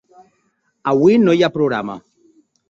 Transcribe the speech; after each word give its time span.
Avui 0.91 1.19
no 1.27 1.37
hi 1.41 1.45
ha 1.45 1.51
programa. 1.59 1.99